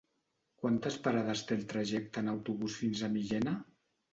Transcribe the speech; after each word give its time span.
Quantes 0.61 0.95
parades 1.07 1.45
té 1.51 1.57
el 1.59 1.67
trajecte 1.75 2.25
en 2.25 2.33
autobús 2.35 2.81
fins 2.81 3.05
a 3.11 3.15
Millena? 3.19 3.55